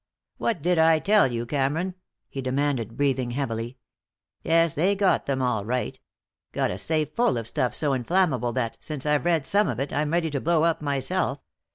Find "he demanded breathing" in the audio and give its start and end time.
2.27-3.29